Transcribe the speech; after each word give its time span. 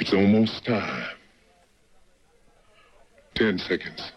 It's 0.00 0.14
almost 0.14 0.64
time. 0.64 1.04
Ten 3.34 3.58
seconds. 3.58 4.12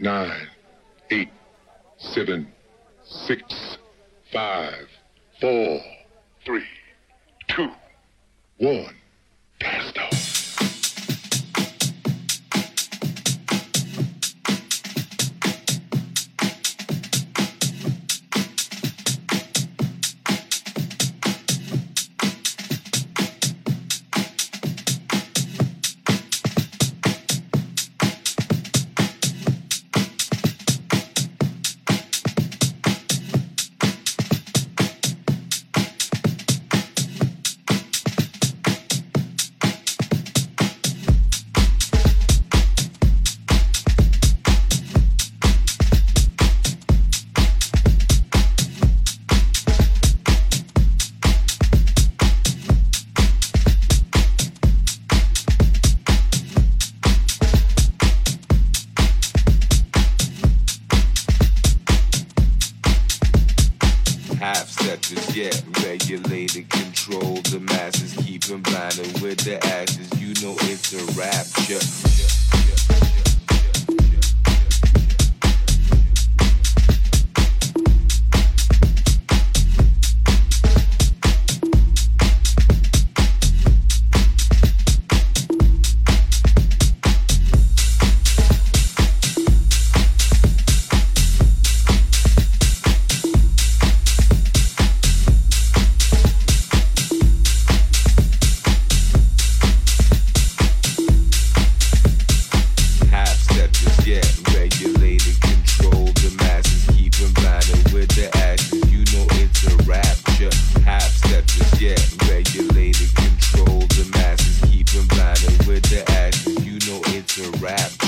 Nine, 0.00 0.48
eight, 1.10 1.28
seven, 1.98 2.48
six, 3.04 3.78
five, 4.32 4.88
four, 5.40 5.80
three, 6.44 6.64
two, 7.46 7.68
one. 8.58 8.99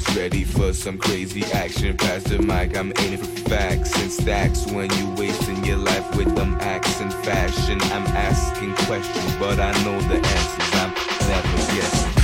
is 0.00 0.16
ready 0.16 0.44
for 0.44 0.72
some 0.72 0.98
crazy 0.98 1.44
action. 1.52 1.96
Pass 1.96 2.22
the 2.24 2.38
mic, 2.38 2.76
I'm 2.76 2.92
aiming 2.98 3.18
for 3.18 3.48
facts 3.48 3.94
and 4.00 4.10
stacks. 4.10 4.66
When 4.66 4.90
you 4.98 5.10
wasting 5.14 5.64
your 5.64 5.78
life 5.78 6.16
with 6.16 6.34
them 6.34 6.56
acts 6.60 7.00
and 7.00 7.12
fashion, 7.12 7.80
I'm 7.82 8.06
asking 8.08 8.74
questions, 8.86 9.34
but 9.36 9.58
I 9.58 9.72
know 9.84 9.98
the 10.08 10.16
answers. 10.16 10.70
I'm 10.74 10.92
never 11.28 11.74
guessing. 11.74 12.19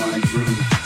my 0.00 0.18
groove. 0.20 0.79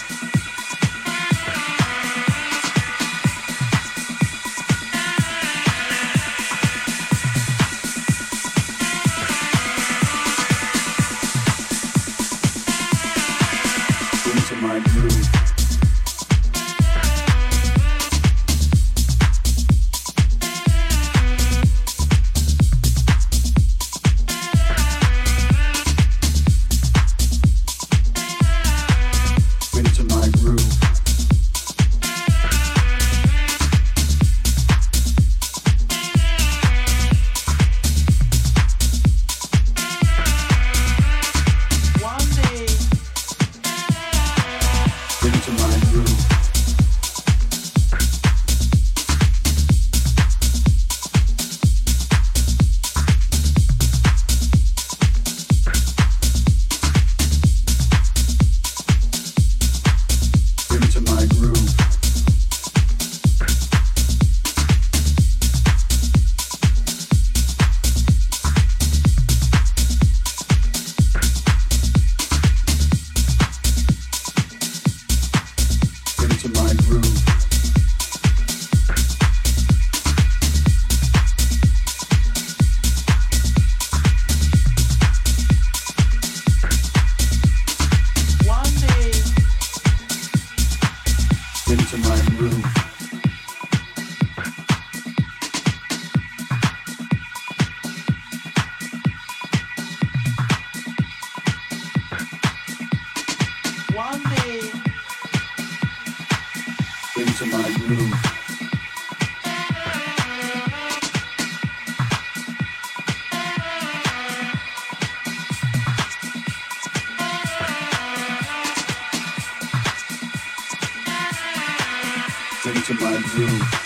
Into 122.76 123.83